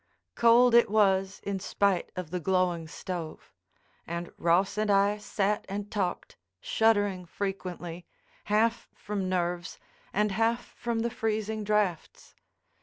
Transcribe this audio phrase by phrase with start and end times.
[0.33, 3.53] Cold it was in spite of the glowing stove;
[4.07, 8.07] and Ross and I sat and talked, shuddering frequently,
[8.45, 9.77] half from nerves
[10.11, 12.33] and half from the freezing draughts.